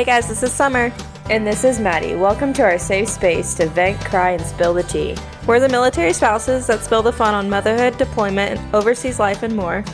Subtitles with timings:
[0.00, 0.90] Hey guys, this is Summer.
[1.28, 2.14] And this is Maddie.
[2.14, 5.14] Welcome to our safe space to vent, cry, and spill the tea.
[5.46, 9.84] We're the military spouses that spill the fun on motherhood, deployment, overseas life, and more.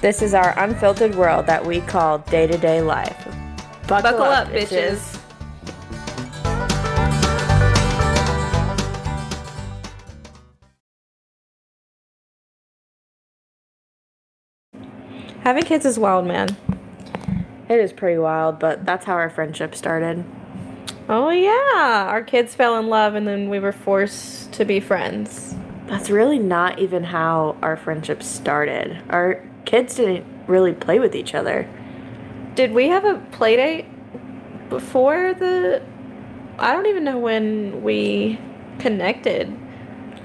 [0.00, 3.28] This is our unfiltered world that we call day to day life.
[3.86, 5.20] Buckle, Buckle up, up, bitches.
[15.42, 16.56] Having kids is wild, man.
[17.68, 20.24] It is pretty wild, but that's how our friendship started.
[21.08, 22.06] Oh, yeah.
[22.08, 25.54] Our kids fell in love and then we were forced to be friends.
[25.86, 29.02] That's really not even how our friendship started.
[29.10, 31.68] Our kids didn't really play with each other.
[32.54, 33.86] Did we have a play date
[34.68, 35.82] before the.
[36.58, 38.38] I don't even know when we
[38.78, 39.54] connected.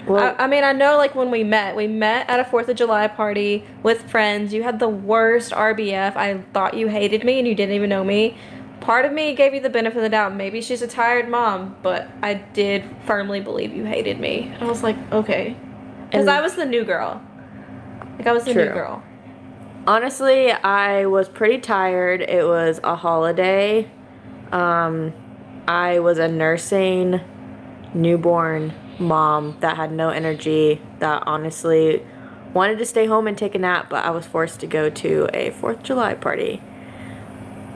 [0.08, 2.70] Well, I, I, mean, I know like when we met, we met at a Fourth
[2.70, 4.54] of July party with friends.
[4.54, 6.16] You had the worst RBF.
[6.16, 8.38] I thought you hated me and you didn't even know me.
[8.82, 10.36] Part of me gave you the benefit of the doubt.
[10.36, 14.54] Maybe she's a tired mom, but I did firmly believe you hated me.
[14.60, 15.56] I was like, okay,
[16.06, 17.22] because I was the new girl.
[18.18, 18.66] Like I was the true.
[18.66, 19.04] new girl.
[19.86, 22.22] Honestly, I was pretty tired.
[22.22, 23.90] It was a holiday.
[24.52, 25.14] Um,
[25.68, 27.22] I was a nursing
[27.94, 32.04] newborn mom that had no energy, that honestly
[32.54, 35.30] wanted to stay home and take a nap, but I was forced to go to
[35.34, 36.62] a 4th of July party.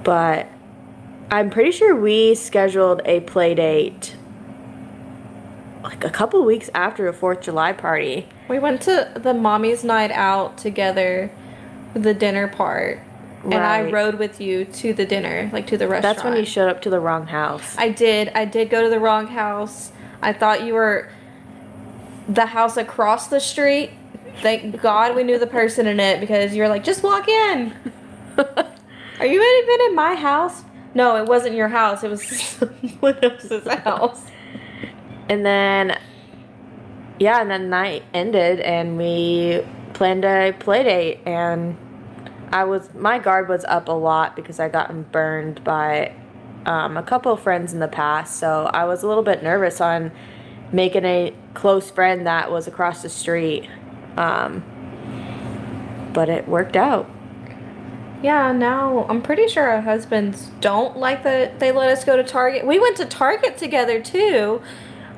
[0.03, 0.47] But
[1.31, 4.15] I'm pretty sure we scheduled a play date
[5.83, 8.27] like a couple weeks after a 4th of July party.
[8.47, 11.31] We went to the mommy's night out together,
[11.93, 12.99] the dinner part.
[13.43, 13.55] Right.
[13.55, 16.15] And I rode with you to the dinner, like to the restaurant.
[16.15, 17.75] That's when you showed up to the wrong house.
[17.77, 18.29] I did.
[18.29, 19.91] I did go to the wrong house.
[20.23, 21.09] I thought you were
[22.27, 23.91] the house across the street.
[24.41, 27.73] Thank God we knew the person in it because you were like, just walk in.
[28.37, 30.63] Are you even in my house?
[30.95, 32.03] No, it wasn't your house.
[32.03, 34.23] It was someone else's house.
[35.29, 35.99] And then,
[37.19, 39.63] yeah, and then night ended, and we
[39.93, 41.77] planned a play date, and
[42.51, 46.13] I was my guard was up a lot because I gotten burned by
[46.65, 49.81] um, a couple of friends in the past, so I was a little bit nervous
[49.81, 50.11] on
[50.71, 53.69] making a close friend that was across the street.
[54.17, 54.63] Um,
[56.13, 57.09] but it worked out.
[58.21, 62.23] Yeah, now I'm pretty sure our husbands don't like that they let us go to
[62.23, 62.65] Target.
[62.65, 64.61] We went to Target together too.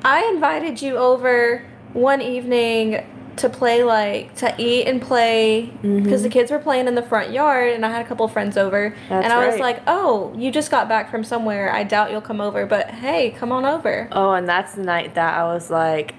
[0.04, 6.22] I invited you over one evening to play like to eat and play because mm-hmm.
[6.22, 8.94] the kids were playing in the front yard and I had a couple friends over
[9.08, 9.50] That's and I right.
[9.50, 11.72] was like, "Oh, you just got back from somewhere.
[11.72, 15.14] I doubt you'll come over, but hey, come on over." Oh, and that's the night
[15.14, 16.14] that I was like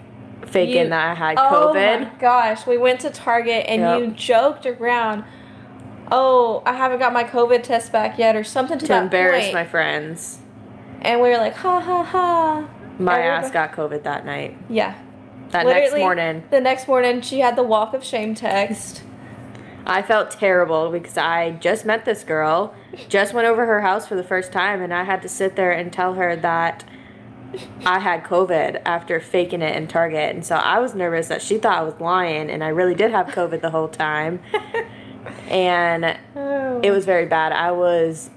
[0.45, 1.97] faking you, that I had COVID.
[1.97, 4.00] Oh my gosh, we went to Target and yep.
[4.00, 5.23] you joked around.
[6.11, 9.53] Oh, I haven't got my COVID test back yet, or something to, to embarrass point.
[9.53, 10.39] my friends.
[11.01, 12.69] And we were like, ha ha ha.
[12.97, 14.57] My ass got COVID that night.
[14.69, 15.00] Yeah,
[15.51, 16.43] that Literally, next morning.
[16.49, 19.03] The next morning, she had the walk of shame text.
[19.85, 22.75] I felt terrible because I just met this girl,
[23.07, 25.71] just went over her house for the first time, and I had to sit there
[25.71, 26.83] and tell her that
[27.85, 30.35] I had COVID after faking it in Target.
[30.35, 33.11] And so I was nervous that she thought I was lying, and I really did
[33.11, 34.41] have COVID the whole time.
[35.47, 36.81] and oh.
[36.83, 37.53] it was very bad.
[37.53, 38.29] I was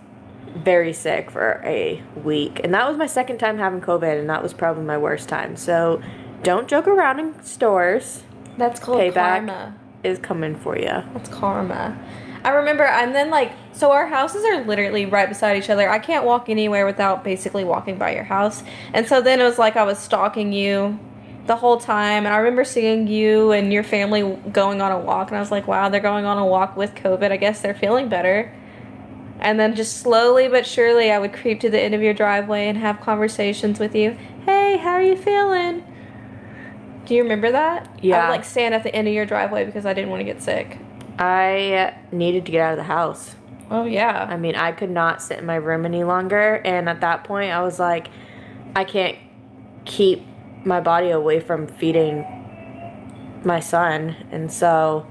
[0.54, 4.42] very sick for a week, and that was my second time having COVID, and that
[4.42, 5.56] was probably my worst time.
[5.56, 6.00] So
[6.42, 8.22] don't joke around in stores.
[8.56, 9.76] That's called Payback karma.
[10.02, 10.84] Is coming for you.
[10.86, 11.98] That's karma.
[12.42, 15.90] I remember, and then like, so our houses are literally right beside each other.
[15.90, 18.62] I can't walk anywhere without basically walking by your house.
[18.94, 20.98] And so then it was like I was stalking you
[21.46, 22.24] the whole time.
[22.24, 24.22] And I remember seeing you and your family
[24.52, 26.94] going on a walk, and I was like, wow, they're going on a walk with
[26.94, 27.30] COVID.
[27.30, 28.54] I guess they're feeling better.
[29.38, 32.68] And then just slowly but surely, I would creep to the end of your driveway
[32.68, 34.16] and have conversations with you.
[34.46, 35.84] Hey, how are you feeling?
[37.10, 37.90] Do you remember that?
[38.00, 38.18] Yeah.
[38.18, 40.24] I would like stand at the end of your driveway because I didn't want to
[40.24, 40.78] get sick.
[41.18, 43.34] I needed to get out of the house.
[43.68, 44.28] Oh yeah.
[44.30, 47.50] I mean, I could not sit in my room any longer, and at that point,
[47.50, 48.10] I was like,
[48.76, 49.18] I can't
[49.84, 50.24] keep
[50.64, 52.24] my body away from feeding
[53.42, 55.04] my son, and so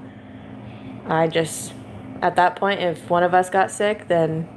[1.05, 1.73] I just,
[2.21, 4.47] at that point, if one of us got sick, then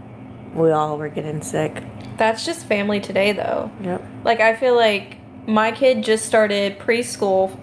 [0.55, 1.83] we all were getting sick.
[2.19, 3.73] That's just family today, though.
[3.83, 4.05] Yep.
[4.23, 5.17] Like I feel like
[5.47, 7.59] my kid just started preschool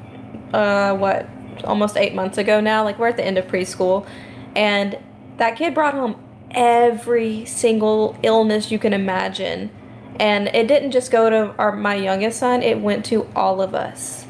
[0.53, 1.27] uh what
[1.63, 4.07] almost 8 months ago now like we're at the end of preschool
[4.55, 4.97] and
[5.37, 6.21] that kid brought home
[6.51, 9.71] every single illness you can imagine.
[10.19, 13.73] And it didn't just go to our my youngest son it went to all of
[13.73, 14.25] us.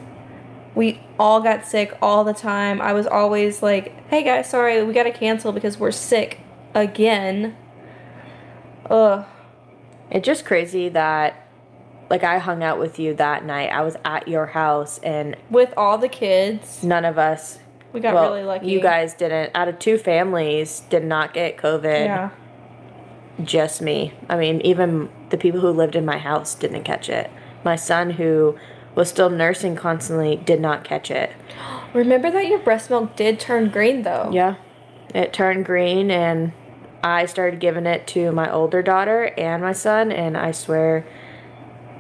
[0.76, 2.80] We all got sick all the time.
[2.82, 6.40] I was always like hey guys sorry we got to cancel because we're sick
[6.74, 7.58] again.
[8.90, 9.26] Ugh.
[10.12, 11.49] It's just crazy that
[12.10, 13.70] like I hung out with you that night.
[13.70, 17.60] I was at your house and With all the kids, none of us
[17.92, 18.68] we got well, really lucky.
[18.68, 19.52] You guys didn't.
[19.56, 22.06] Out of two families, did not get COVID.
[22.06, 22.30] Yeah.
[23.44, 24.14] Just me.
[24.28, 27.32] I mean, even the people who lived in my house didn't catch it.
[27.64, 28.58] My son, who
[28.96, 31.32] was still nursing constantly, did not catch it.
[31.94, 34.30] Remember that your breast milk did turn green though.
[34.32, 34.56] Yeah.
[35.16, 36.52] It turned green, and
[37.04, 41.08] I started giving it to my older daughter and my son, and I swear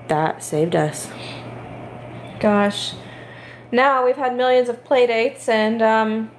[0.09, 1.09] that saved us.
[2.39, 2.93] Gosh.
[3.71, 6.31] Now we've had millions of play dates and um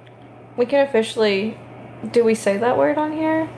[0.57, 1.57] we can officially
[2.11, 3.49] do we say that word on here?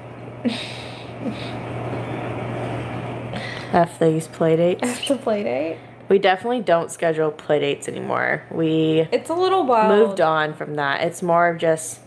[3.73, 4.81] F these play dates.
[4.83, 5.77] It's a play date.
[6.09, 8.43] We definitely don't schedule play dates anymore.
[8.51, 9.97] We It's a little wild.
[9.97, 11.01] moved on from that.
[11.01, 12.01] It's more of just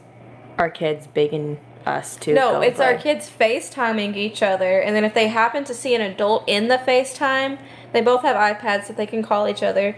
[0.59, 2.35] our kids begging us to.
[2.35, 3.15] No, it's our play.
[3.15, 6.79] kids FaceTiming each other, and then if they happen to see an adult in the
[6.79, 7.59] FaceTime,
[7.93, 9.97] they both have iPads that they can call each other,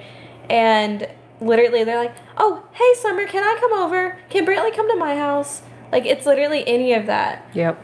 [0.48, 1.08] and
[1.40, 4.18] literally they're like, "Oh, hey, Summer, can I come over?
[4.28, 7.48] Can Brantley come to my house?" Like it's literally any of that.
[7.54, 7.82] Yep.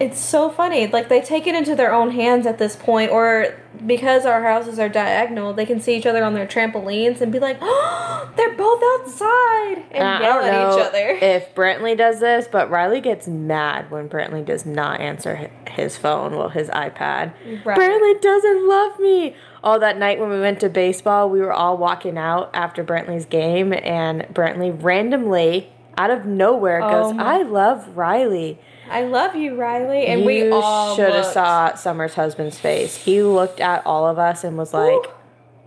[0.00, 0.86] It's so funny.
[0.86, 3.54] Like they take it into their own hands at this point, or
[3.86, 7.38] because our houses are diagonal, they can see each other on their trampolines and be
[7.38, 11.18] like, "Oh, they're both outside!" and I yell at each other.
[11.20, 16.36] if Brantley does this, but Riley gets mad when Brantley does not answer his phone,
[16.36, 17.32] well, his iPad.
[17.64, 17.78] Right.
[17.78, 19.36] Brantley doesn't love me.
[19.64, 23.26] Oh, that night when we went to baseball, we were all walking out after Brantley's
[23.26, 28.58] game, and Brantley randomly, out of nowhere, Oh goes, my- "I love Riley."
[28.90, 32.96] I love you, Riley, and we all should have saw Summer's husband's face.
[32.96, 35.00] He looked at all of us and was like,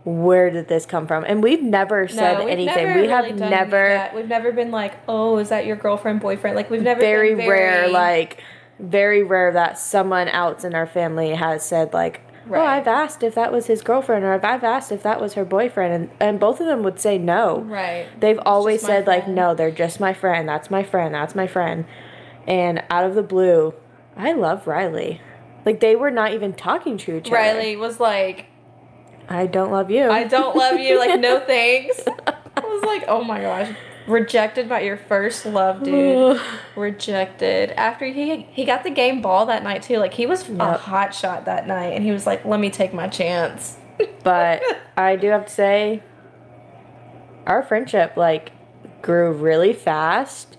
[0.03, 2.87] "Where did this come from?" And we've never said we've anything.
[2.87, 3.89] never we have really never.
[3.89, 4.15] that.
[4.15, 7.47] We've never been like, "Oh, is that your girlfriend, boyfriend?" Like we've never very, been
[7.47, 8.41] rare like
[8.79, 12.77] very rare that someone else in our family has said like oh Right.
[12.77, 15.45] i've asked if that was his girlfriend or if i've asked if that was her
[15.45, 18.07] boyfriend and, and both of them would say no right.
[18.19, 21.35] they've always just my said like no they're just my friend that's my friend that's
[21.35, 21.85] my friend
[22.47, 23.73] and out of the blue
[24.17, 25.21] i love riley
[25.65, 28.47] like they were not even talking to each other Riley was like,
[29.29, 32.01] i don't love you "I don't love you." Like, no thanks.
[32.57, 33.69] I was like, "Oh my gosh."
[34.07, 36.41] Rejected by your first love, dude.
[36.75, 39.97] Rejected after he he got the game ball that night too.
[39.97, 42.93] Like he was a hot shot that night, and he was like, "Let me take
[42.93, 43.77] my chance."
[44.23, 44.61] but
[44.97, 46.03] I do have to say,
[47.45, 48.51] our friendship like
[49.01, 50.57] grew really fast.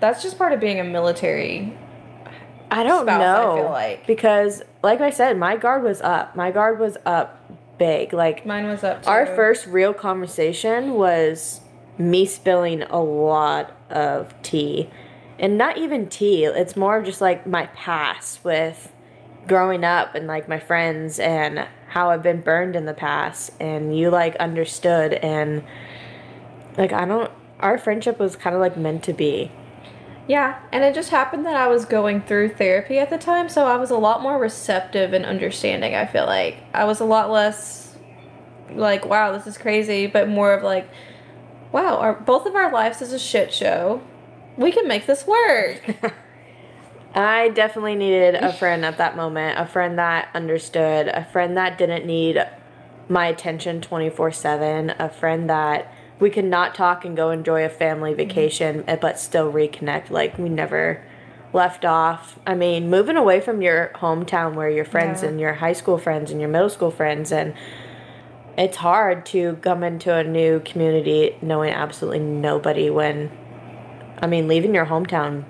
[0.00, 1.78] That's just part of being a military.
[2.70, 4.06] I don't Spouse, I know feel like.
[4.06, 6.34] because, like I said, my guard was up.
[6.34, 7.38] My guard was up
[7.78, 8.12] big.
[8.12, 9.02] Like Mine was up.
[9.02, 9.10] Too.
[9.10, 11.60] our first real conversation was
[12.10, 14.90] me spilling a lot of tea,
[15.38, 16.44] and not even tea.
[16.44, 18.92] It's more of just like my past with
[19.46, 23.96] growing up and like my friends and how I've been burned in the past, and
[23.96, 25.64] you like understood and
[26.76, 27.30] like I don't.
[27.60, 29.52] Our friendship was kind of like meant to be.
[30.28, 33.66] Yeah, and it just happened that I was going through therapy at the time, so
[33.66, 35.94] I was a lot more receptive and understanding.
[35.94, 37.96] I feel like I was a lot less
[38.70, 40.88] like, "Wow, this is crazy," but more of like,
[41.72, 44.00] "Wow, our both of our lives is a shit show.
[44.56, 45.82] We can make this work."
[47.14, 51.76] I definitely needed a friend at that moment, a friend that understood, a friend that
[51.76, 52.42] didn't need
[53.08, 57.68] my attention 24 7, a friend that we could not talk and go enjoy a
[57.68, 61.02] family vacation, eh, but still reconnect like we never
[61.52, 62.38] left off.
[62.46, 65.28] I mean, moving away from your hometown where your friends Yeah.
[65.30, 67.52] and your high school friends and your middle school friends, and
[68.56, 73.30] it's hard to come into a new community knowing absolutely nobody when,
[74.20, 75.44] I mean, leaving your hometown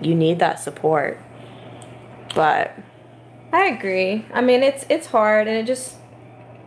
[0.00, 1.18] you need that support.
[2.34, 2.76] But
[3.52, 4.24] I agree.
[4.32, 5.96] I mean, it's it's hard, and it just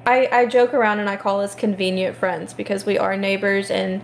[0.05, 4.01] I I joke around and I call us convenient friends because we are neighbors, and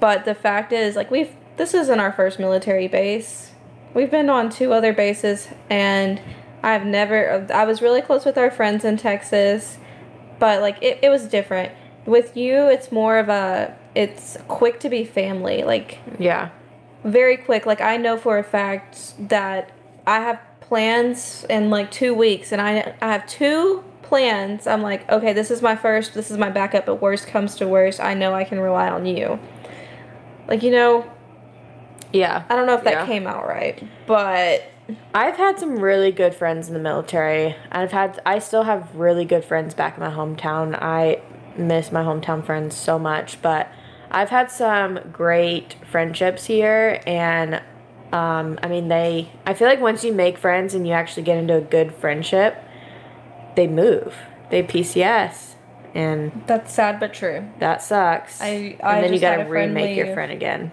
[0.00, 3.52] but the fact is, like we've this isn't our first military base.
[3.94, 6.20] We've been on two other bases, and
[6.62, 7.46] I've never.
[7.52, 9.78] I was really close with our friends in Texas,
[10.38, 11.72] but like it, it was different.
[12.06, 15.62] With you, it's more of a it's quick to be family.
[15.62, 16.50] Like yeah,
[17.04, 17.66] very quick.
[17.66, 19.70] Like I know for a fact that
[20.06, 24.66] I have plans in like two weeks, and I I have two plans.
[24.66, 26.86] I'm like, okay, this is my first, this is my backup.
[26.86, 29.38] But worst comes to worst, I know I can rely on you.
[30.46, 31.10] Like you know,
[32.12, 32.44] yeah.
[32.48, 33.06] I don't know if that Yeah.
[33.06, 34.62] came out right, but
[35.14, 37.56] I've had some really good friends in the military.
[37.70, 40.76] I've had I still have really good friends back in my hometown.
[40.80, 41.20] I
[41.56, 43.68] miss my hometown friends so much, but
[44.10, 47.56] I've had some great friendships here and
[48.12, 51.36] um, I mean they I feel like once you make friends and you actually get
[51.36, 52.56] into a good friendship,
[53.56, 54.14] they move.
[54.50, 55.56] They PCS,
[55.94, 57.46] and That's sad but true.
[57.58, 58.40] that sucks.
[58.40, 60.72] I- I and then you just had gotta a friend remake your friend again.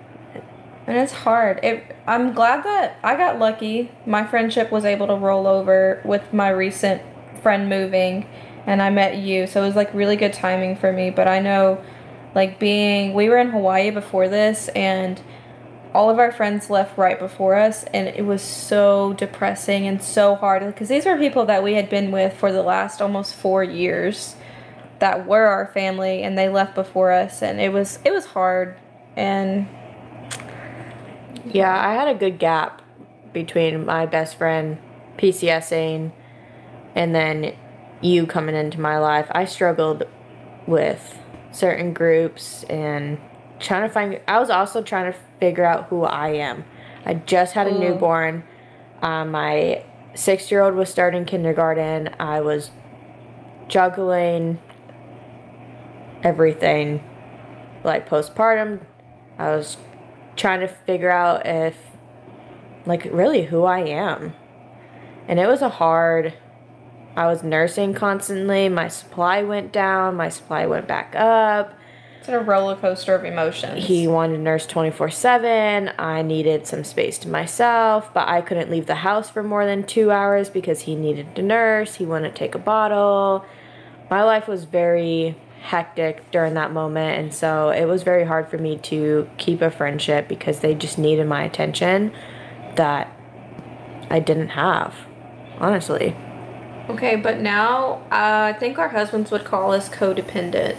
[0.87, 1.59] And it's hard.
[1.63, 3.91] It, I'm glad that I got lucky.
[4.05, 7.01] My friendship was able to roll over with my recent
[7.41, 8.27] friend moving,
[8.67, 9.47] and I met you.
[9.47, 11.09] So it was like really good timing for me.
[11.09, 11.83] But I know,
[12.35, 15.19] like, being, we were in Hawaii before this, and
[15.93, 20.35] all of our friends left right before us, and it was so depressing and so
[20.35, 23.63] hard because these were people that we had been with for the last almost four
[23.63, 24.35] years
[24.99, 28.77] that were our family and they left before us and it was it was hard
[29.15, 29.67] and
[31.45, 32.81] Yeah, I had a good gap
[33.33, 34.77] between my best friend
[35.17, 36.11] PCSing
[36.95, 37.55] and then
[38.01, 39.27] you coming into my life.
[39.31, 40.03] I struggled
[40.67, 41.19] with
[41.51, 43.19] certain groups and
[43.59, 46.65] trying to find I was also trying to figure out who I am.
[47.05, 47.79] I just had a Mm.
[47.79, 48.43] newborn.
[49.01, 49.83] Um, my
[50.15, 52.09] six year old was starting kindergarten.
[52.19, 52.71] I was
[53.67, 54.59] juggling
[56.23, 57.03] everything
[57.83, 58.79] like postpartum.
[59.37, 59.77] I was
[60.35, 61.75] trying to figure out if
[62.85, 64.33] like really who I am.
[65.27, 66.33] And it was a hard
[67.15, 68.67] I was nursing constantly.
[68.67, 71.73] My supply went down, my supply went back up.
[72.19, 73.85] It's a roller coaster of emotions.
[73.85, 75.91] He wanted to nurse 24 7.
[75.97, 79.83] I needed some space to myself, but I couldn't leave the house for more than
[79.83, 81.95] two hours because he needed to nurse.
[81.95, 83.45] He wanted to take a bottle.
[84.09, 88.57] My life was very hectic during that moment, and so it was very hard for
[88.57, 92.11] me to keep a friendship because they just needed my attention
[92.75, 93.11] that
[94.09, 94.95] I didn't have,
[95.59, 96.15] honestly.
[96.89, 100.77] okay, but now uh, I think our husbands would call us codependent.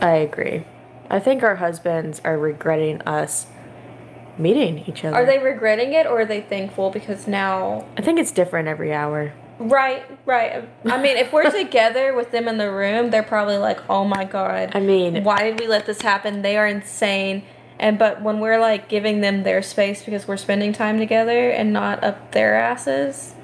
[0.00, 0.64] I agree.
[1.08, 3.46] I think our husbands are regretting us
[4.36, 5.16] meeting each other.
[5.16, 8.92] Are they regretting it or are they thankful because now I think it's different every
[8.92, 9.32] hour.
[9.58, 10.68] Right, right.
[10.84, 14.24] I mean, if we're together with them in the room, they're probably like, "Oh my
[14.24, 16.42] god." I mean- why did we let this happen?
[16.42, 17.44] They are insane.
[17.78, 21.72] And but when we're like giving them their space because we're spending time together and
[21.72, 23.34] not up their asses,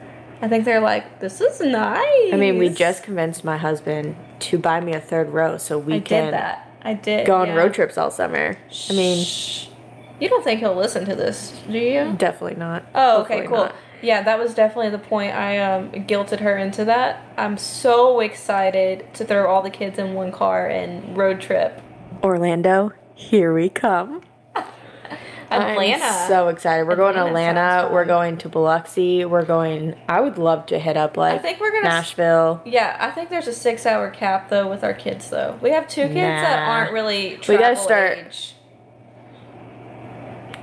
[0.43, 4.59] I think they're like, "This is nice." I mean, we just convinced my husband to
[4.59, 6.69] buy me a third row so we I can did that.
[6.83, 7.27] I did.
[7.27, 7.57] go on yeah.
[7.57, 8.57] road trips all summer.
[8.89, 9.27] I mean,
[10.21, 12.15] you don't think he'll listen to this, do you?
[12.19, 12.85] definitely not.
[12.95, 13.57] Oh, okay, Hopefully cool.
[13.67, 13.75] not.
[14.03, 15.35] Yeah, that was definitely the point.
[15.35, 17.23] I um, guilted her into that.
[17.37, 21.81] I'm so excited to throw all the kids in one car and road trip.
[22.23, 24.23] Orlando, here we come.
[25.51, 26.05] Atlanta.
[26.05, 26.87] I'm so excited.
[26.87, 27.93] We're going to Atlanta Atlanta.
[27.93, 29.25] We're going to Biloxi.
[29.25, 29.97] We're going.
[30.09, 32.63] I would love to hit up like I think we're gonna Nashville.
[32.65, 35.59] yeah, I think there's a six hour cap though with our kids though.
[35.61, 38.55] We have two kids that aren't really We gotta start- age.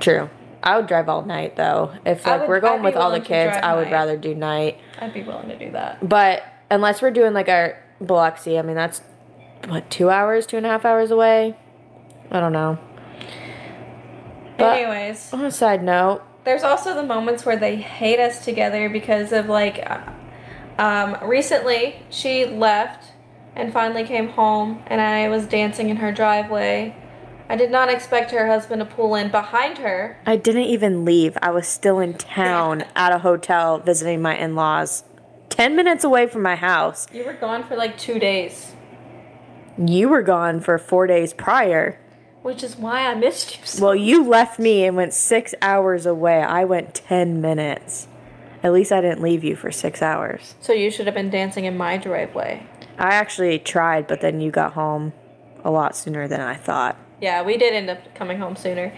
[0.00, 0.30] True.
[0.62, 1.92] I would drive all night though.
[2.04, 3.92] If like would- we're going I'd with all the kids, I would night.
[3.92, 4.78] rather do night.
[5.00, 6.06] I'd be willing to do that.
[6.06, 9.00] But unless we're doing like our Biloxi, I mean that's
[9.68, 11.56] what two hours, two and a half hours away.
[12.30, 12.78] I don't know.
[14.56, 18.88] But Anyways, on a side note, there's also the moments where they hate us together
[18.88, 20.00] because of like uh,
[20.82, 23.12] um, recently she left
[23.54, 26.94] and finally came home and i was dancing in her driveway
[27.48, 31.36] i did not expect her husband to pull in behind her I didn't even leave.
[31.42, 35.04] I was still in town at a hotel visiting my in-laws,
[35.48, 37.06] ten minutes away from my house.
[37.12, 38.72] you were gone for like two days
[39.76, 41.98] You were gone for four days prior.
[42.42, 46.06] which is why i missed you so Well, you left me and went six hours
[46.06, 46.40] away.
[46.42, 48.08] I went ten minutes.
[48.62, 50.54] At least I didn't leave you for six hours.
[50.60, 52.66] so you should have been dancing in my driveway
[52.98, 55.12] I actually tried, but then you got home
[55.64, 56.96] a lot sooner than I thought.
[57.20, 58.92] Yeah we did end up coming home sooner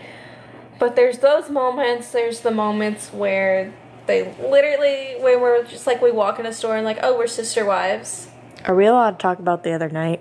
[0.79, 3.73] but there's those moments there's the moments where
[4.07, 7.27] they literally when we're just like we walk in a store and like oh we're
[7.27, 8.29] sister wives
[8.65, 10.21] Are we allowed to talk about the other night?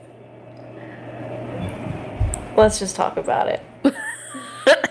[2.57, 3.61] let's just talk about it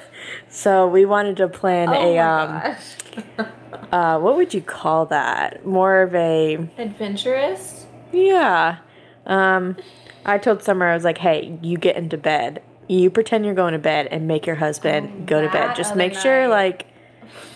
[0.50, 3.48] So we wanted to plan oh a my um gosh.
[3.92, 5.64] uh what would you call that?
[5.64, 8.78] More of a adventurous yeah.
[9.26, 9.76] Um
[10.24, 12.62] I told Summer I was like, "Hey, you get into bed.
[12.88, 15.76] You pretend you're going to bed and make your husband Oh, go to bed.
[15.76, 16.48] Just make sure night.
[16.48, 16.86] like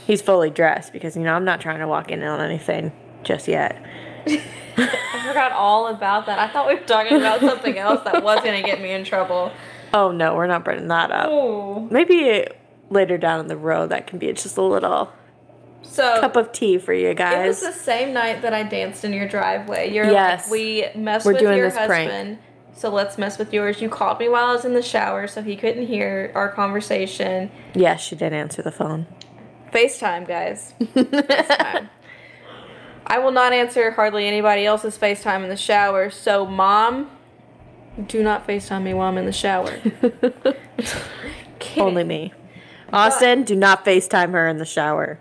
[0.06, 3.48] he's fully dressed because you know, I'm not trying to walk in on anything just
[3.48, 3.82] yet."
[4.76, 6.38] I forgot all about that.
[6.38, 9.52] I thought we were talking about something else that was gonna get me in trouble.
[9.94, 11.28] Oh no, we're not bringing that up.
[11.30, 12.46] Oh, Maybe
[12.90, 15.12] later down in the road that can be just a little
[15.82, 17.44] so cup of tea for you guys.
[17.44, 19.92] it was the same night that I danced in your driveway.
[19.92, 20.44] You're Yes.
[20.44, 22.38] like, we messed We're with your this prank.
[22.74, 23.80] So let's mess with yours.
[23.80, 27.50] You called me while I was in the shower, so he couldn't hear our conversation.
[27.74, 29.06] yes, she did answer the phone.
[29.72, 30.74] FaceTime, guys.
[30.80, 31.88] FaceTime.
[33.06, 36.10] I will not answer hardly anybody else's FaceTime in the shower.
[36.10, 37.10] So, mom,
[38.06, 39.78] do not FaceTime me while I'm in the shower.
[41.76, 42.32] Only me.
[42.92, 45.18] Austin, do not FaceTime her in the shower.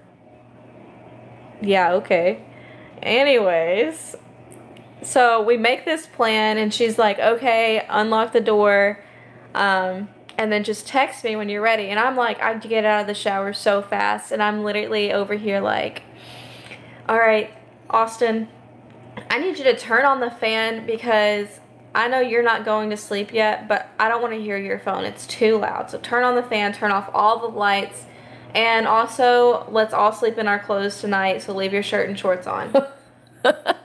[1.62, 2.44] Yeah, okay.
[3.02, 4.16] Anyways,
[5.04, 9.04] so we make this plan, and she's like, okay, unlock the door,
[9.56, 11.90] um, and then just text me when you're ready.
[11.90, 15.36] And I'm like, I get out of the shower so fast, and I'm literally over
[15.36, 16.04] here like,
[17.10, 17.52] all right,
[17.90, 18.48] Austin,
[19.30, 21.60] I need you to turn on the fan because
[21.94, 24.80] I know you're not going to sleep yet, but I don't want to hear your
[24.80, 25.04] phone.
[25.04, 25.90] It's too loud.
[25.90, 28.06] So turn on the fan, turn off all the lights,
[28.56, 31.42] and also let's all sleep in our clothes tonight.
[31.42, 32.74] So leave your shirt and shorts on.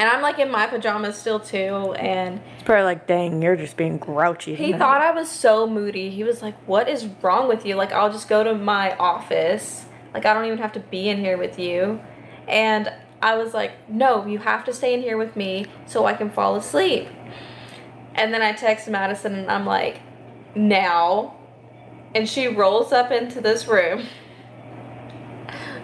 [0.00, 3.76] and I'm like in my pajamas still too, and It's probably like, dang, you're just
[3.76, 4.54] being grouchy.
[4.54, 6.08] he thought I was so moody.
[6.08, 7.74] He was like, "What is wrong with you?
[7.74, 9.84] Like I'll just go to my office.
[10.14, 12.00] Like I don't even have to be in here with you."
[12.48, 12.90] And
[13.20, 16.30] I was like, "No, you have to stay in here with me so I can
[16.30, 17.06] fall asleep."
[18.14, 20.00] And then I text Madison and I'm like,
[20.54, 21.34] "Now."
[22.14, 24.06] And she rolls up into this room.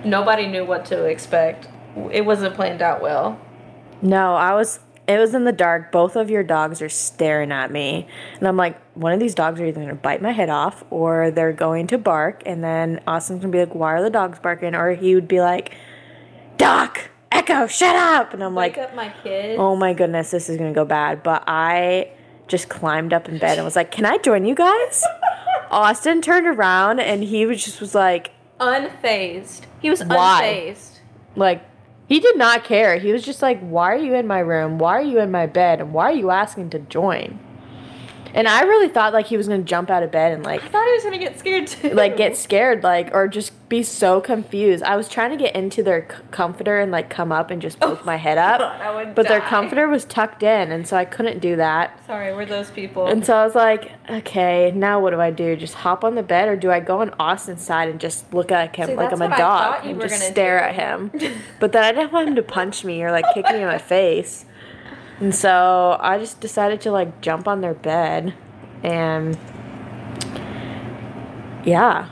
[0.05, 1.69] Nobody knew what to expect.
[2.11, 3.39] It wasn't planned out well.
[4.03, 4.81] No, I was.
[5.09, 5.93] It was in the dark.
[5.93, 9.61] Both of your dogs are staring at me, and I'm like, one of these dogs
[9.61, 13.41] are either gonna bite my head off, or they're going to bark, and then Austin's
[13.41, 15.75] gonna be like, "Why are the dogs barking?" Or he would be like,
[16.59, 19.57] "Doc, Echo, shut up!" And I'm Wake like, up my kids.
[19.61, 22.09] "Oh my goodness, this is gonna go bad." But I
[22.49, 25.05] just climbed up in bed and was like, "Can I join you guys?"
[25.71, 29.63] Austin turned around and he was just was like, Unfazed.
[29.81, 30.73] He was Why?
[30.75, 30.99] unfazed.
[31.35, 31.63] like
[32.07, 32.99] he did not care.
[32.99, 34.79] He was just like, "Why are you in my room?
[34.79, 35.81] Why are you in my bed?
[35.81, 37.39] And why are you asking to join?"
[38.37, 40.69] And I really thought like he was gonna jump out of bed and like I
[40.69, 41.91] thought he was gonna get scared too.
[41.91, 44.85] like get scared like or just be so confused.
[44.85, 47.81] I was trying to get into their c- comforter and like come up and just
[47.81, 51.41] poke my head up, God, but their comforter was tucked in, and so I couldn't
[51.41, 51.99] do that.
[52.07, 53.07] Sorry, we're those people.
[53.07, 55.57] And so I was like, okay, now what do I do?
[55.57, 58.53] Just hop on the bed, or do I go on Austin's side and just look
[58.53, 60.65] at him See, like I'm a dog and just stare do.
[60.67, 61.11] at him?
[61.59, 63.79] but then I didn't want him to punch me or like kick me in my
[63.79, 64.45] face.
[65.21, 68.35] And so I just decided to like jump on their bed,
[68.83, 69.39] and
[71.65, 72.11] yeah,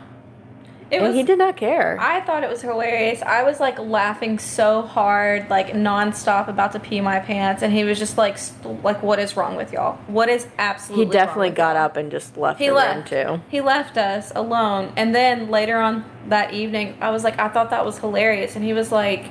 [0.91, 1.15] it and was.
[1.15, 1.99] he did not care.
[2.01, 3.21] I thought it was hilarious.
[3.23, 7.85] I was like laughing so hard, like nonstop, about to pee my pants, and he
[7.85, 9.99] was just like, st- "Like, what is wrong with y'all?
[10.07, 13.09] What is absolutely?" he definitely got y'all?" up and just left He left.
[13.09, 13.41] too.
[13.51, 17.69] He left us alone, and then later on that evening, I was like, "I thought
[17.69, 19.27] that was hilarious," and he was like,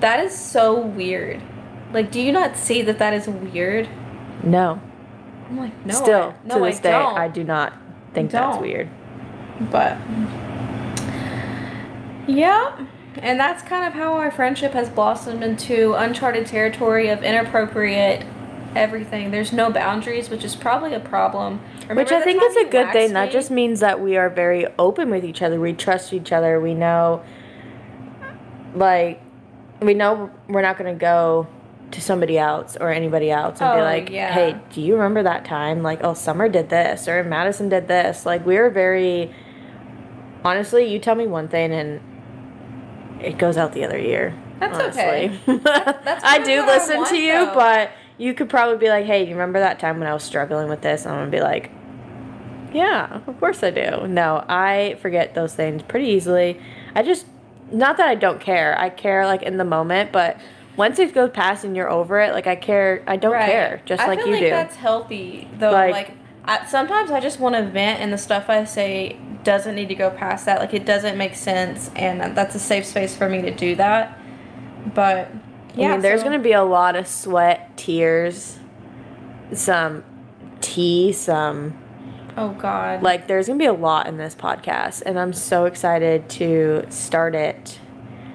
[0.00, 1.42] "That is so weird.
[1.94, 3.88] Like, do you not see that that is weird?"
[4.42, 4.80] No,
[5.48, 7.72] I'm like, "No, still I, no, to this I day, don't." I do not
[8.12, 8.62] think that's Don't.
[8.62, 8.90] weird.
[9.70, 9.96] But
[12.26, 12.86] yeah,
[13.22, 18.26] and that's kind of how our friendship has blossomed into uncharted territory of inappropriate
[18.74, 19.30] everything.
[19.30, 21.60] There's no boundaries, which is probably a problem.
[21.92, 23.12] Which I think is a good thing.
[23.12, 25.60] waxed That just means that we are very open with each other.
[25.60, 26.60] We trust each other.
[26.60, 27.22] We know,
[28.74, 29.22] like,
[29.80, 31.46] we know we're not going to go
[31.94, 34.32] to somebody else or anybody else and be Oh, like, yeah.
[34.32, 35.82] hey, do you remember that time?
[35.82, 38.26] Like, oh, Summer did this or Madison did this.
[38.26, 39.34] Like, we are very,
[40.44, 42.00] honestly, you tell me one thing and
[43.22, 44.34] it goes out the other year.
[44.60, 45.40] That's honestly.
[45.48, 45.58] okay.
[46.04, 47.54] that's I do what I listen want, to you, though.
[47.54, 50.68] but you could probably be like, hey, you remember that time when I was struggling
[50.68, 51.04] with this?
[51.04, 51.70] And I'm going to be like,
[52.72, 54.06] yeah, of course I do.
[54.06, 56.60] No, I forget those things pretty easily.
[56.94, 57.26] I just,
[57.72, 58.78] not that I don't care.
[58.78, 60.38] I care like in the moment, but
[60.76, 63.50] once it goes past and you're over it, like I care, I don't Right.
[63.50, 64.50] care, just I like feel you like do.
[64.50, 65.70] That's healthy though.
[65.72, 66.10] Like- Like,
[66.46, 69.94] I, sometimes I just want to vent, and the stuff I say doesn't need to
[69.94, 70.58] go past that.
[70.60, 74.18] Like it doesn't make sense, and that's a safe space for me to do that.
[74.94, 75.28] But
[75.74, 78.58] yeah, I mean, there's so- gonna be a lot of sweat, tears,
[79.54, 80.04] some
[80.60, 81.78] tea, some
[82.36, 83.02] Oh God.
[83.02, 87.34] like there's gonna be a lot in this podcast, and I'm so excited to start
[87.34, 87.78] it.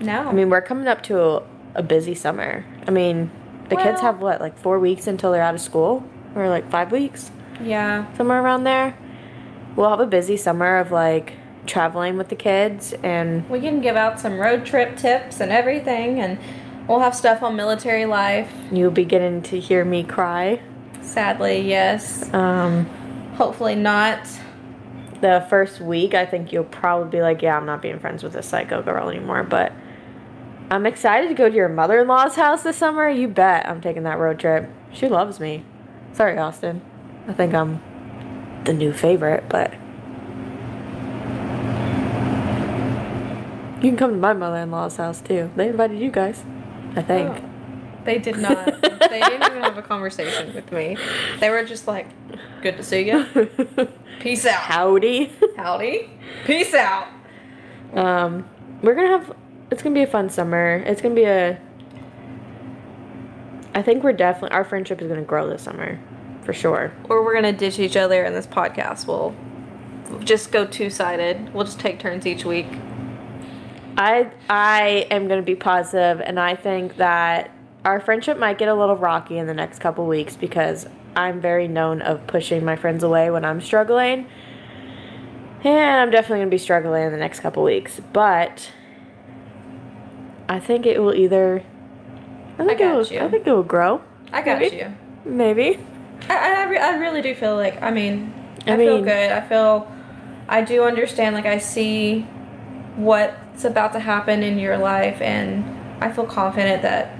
[0.01, 0.27] no.
[0.29, 1.43] I mean, we're coming up to
[1.75, 2.65] a, busy summer.
[2.87, 3.31] I mean,
[3.69, 6.03] the kids have what, like four weeks until they're out of school,
[6.35, 8.11] or like five weeks, yeah.
[8.15, 8.97] somewhere around there.
[9.75, 11.33] We'll have a busy summer of like
[11.65, 16.19] traveling with the kids, and We can give out some road trip tips and everything,
[16.19, 16.39] and
[16.87, 18.51] we'll have stuff on military life.
[18.71, 20.61] you'll be getting to hear me cry.
[21.01, 22.31] Sadly, yes.
[22.33, 22.85] Um,
[23.35, 24.27] Hopefully not.
[25.21, 28.33] the first week, I think you'll probably be like, yeah, I'm not being friends with
[28.33, 29.43] this psycho girl anymore.
[29.43, 29.71] But
[30.71, 33.09] I'm excited to go to your mother in law's house this summer.
[33.09, 34.69] You bet I'm taking that road trip.
[34.93, 35.63] She loves me.
[36.13, 36.81] Sorry, Austin.
[37.27, 37.81] I think I'm
[38.65, 39.73] the new favorite, but
[43.81, 45.49] You can come to my mother-in-law's house too.
[45.55, 46.43] They invited you guys,
[46.97, 47.29] I think.
[47.29, 47.49] Oh.
[48.03, 48.65] They did not.
[48.81, 50.97] they didn't even have a conversation with me.
[51.39, 52.07] They were just like,
[52.61, 53.25] "Good to see you.
[54.19, 54.59] Peace out.
[54.59, 55.31] Howdy.
[55.55, 56.09] Howdy.
[56.45, 57.07] Peace out."
[57.93, 58.49] Um,
[58.81, 59.33] we're gonna have.
[59.71, 60.83] It's gonna be a fun summer.
[60.85, 61.59] It's gonna be a.
[63.73, 65.99] I think we're definitely our friendship is gonna grow this summer,
[66.41, 66.91] for sure.
[67.07, 69.35] Or we're gonna ditch each other, and this podcast We'll
[70.23, 71.53] just go two sided.
[71.53, 72.67] We'll just take turns each week.
[73.95, 77.51] I I am gonna be positive, and I think that
[77.85, 81.67] our friendship might get a little rocky in the next couple weeks because I'm very
[81.67, 84.27] known of pushing my friends away when I'm struggling.
[85.63, 87.99] And I'm definitely gonna be struggling in the next couple weeks.
[88.13, 88.71] But
[90.49, 91.63] I think it will either
[92.57, 93.19] I think got it will you.
[93.19, 94.01] I think it will grow.
[94.33, 94.77] I got Maybe.
[94.77, 94.93] you.
[95.23, 95.79] Maybe.
[96.27, 98.33] I, I, re- I really do feel like, I mean,
[98.65, 99.31] I, I feel good.
[99.31, 99.89] I feel,
[100.47, 102.21] I do understand, like, I see
[102.95, 105.63] what's about to happen in your life, and
[106.03, 107.17] I feel confident that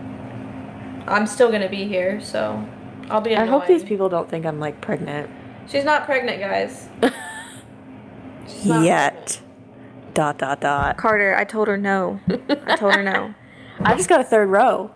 [1.08, 2.68] I'm still going to be here, so
[3.10, 5.30] I'll be I hope these people don't think I'm like pregnant.
[5.68, 6.90] She's not pregnant, guys.
[8.66, 9.42] Not Yet.
[10.14, 10.98] Dot dot dot.
[10.98, 12.20] Carter, I told her no.
[12.68, 13.34] I told her no.
[13.80, 14.92] I just got a third row.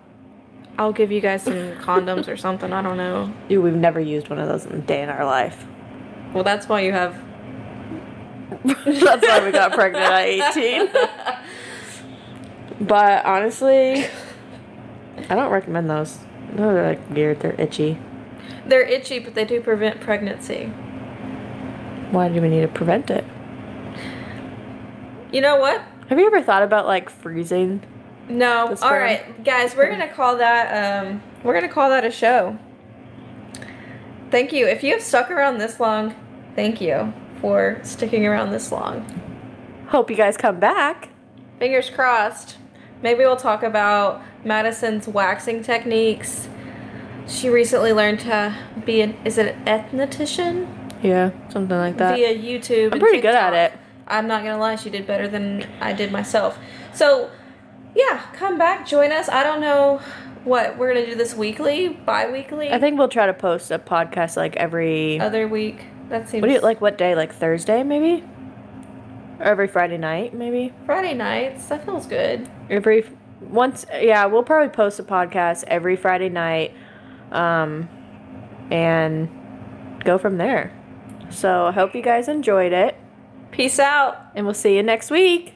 [0.77, 2.73] I'll give you guys some condoms or something.
[2.73, 3.33] I don't know.
[3.47, 5.65] Dude, we've never used one of those in a day in our life.
[6.33, 7.15] Well, that's why you have.
[8.63, 10.89] That's why we got pregnant at 18.
[12.81, 14.05] But honestly,
[15.29, 16.19] I don't recommend those.
[16.53, 17.39] No, they're like weird.
[17.39, 17.97] They're itchy.
[18.65, 20.65] They're itchy, but they do prevent pregnancy.
[22.11, 23.25] Why do we need to prevent it?
[25.33, 25.81] You know what?
[26.09, 27.81] Have you ever thought about like freezing?
[28.29, 28.75] No.
[28.83, 31.03] All right, guys, we're gonna call that.
[31.07, 32.57] Um, we're gonna call that a show.
[34.29, 34.67] Thank you.
[34.67, 36.15] If you have stuck around this long,
[36.55, 39.05] thank you for sticking around this long.
[39.87, 41.09] Hope you guys come back.
[41.57, 42.57] Fingers crossed.
[43.01, 46.47] Maybe we'll talk about Madison's waxing techniques.
[47.27, 50.67] She recently learned to be an is it an esthetician
[51.01, 52.15] Yeah, something like that.
[52.15, 52.93] via YouTube.
[52.93, 53.79] I'm pretty good at it.
[54.07, 56.57] I'm not gonna lie, she did better than I did myself.
[56.93, 57.29] So,
[57.95, 59.29] yeah, come back, join us.
[59.29, 60.01] I don't know
[60.43, 64.35] what we're gonna do this weekly, bi-weekly, I think we'll try to post a podcast
[64.35, 65.19] like every.
[65.19, 65.85] other week.
[66.09, 66.81] That seems What do you like?
[66.81, 67.15] What day?
[67.15, 68.23] Like Thursday, maybe?
[69.39, 70.73] Or every Friday night, maybe?
[70.85, 71.65] Friday nights.
[71.67, 72.49] That feels good.
[72.69, 73.05] Every
[73.39, 76.73] once, yeah, we'll probably post a podcast every Friday night,
[77.31, 77.89] um,
[78.69, 79.29] and
[80.03, 80.71] go from there.
[81.29, 82.95] So I hope you guys enjoyed it,
[83.53, 84.17] Peace out.
[84.33, 85.53] and we'll see you next week.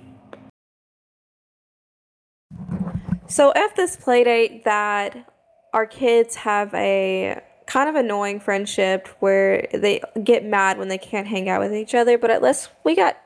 [3.25, 5.33] So at this play date that
[5.73, 11.27] our kids have a kind of annoying friendship where they get mad when they can't
[11.27, 13.17] hang out with each other, but at least we got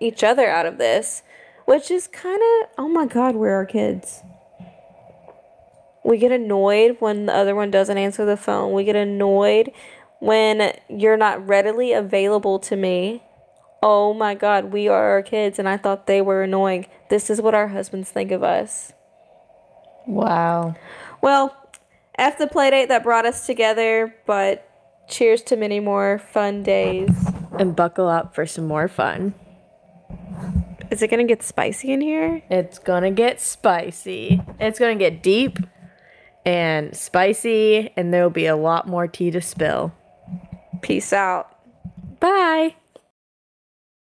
[0.00, 1.22] each other out of this,
[1.64, 4.22] which is kind of oh my god, where are our kids?
[6.04, 8.72] We get annoyed when the other one doesn't answer the phone.
[8.72, 9.70] We get annoyed
[10.18, 13.22] when you're not readily available to me.
[13.82, 16.86] Oh my god, we are our kids and I thought they were annoying.
[17.10, 18.92] This is what our husbands think of us.
[20.06, 20.74] Wow.
[21.22, 21.56] Well,
[22.16, 24.68] F the playdate that brought us together, but
[25.08, 27.10] cheers to many more fun days.
[27.58, 29.34] And buckle up for some more fun.
[30.90, 32.42] Is it gonna get spicy in here?
[32.50, 34.40] It's gonna get spicy.
[34.58, 35.58] It's gonna get deep
[36.44, 39.92] and spicy, and there'll be a lot more tea to spill.
[40.80, 41.54] Peace out.
[42.20, 42.76] Bye.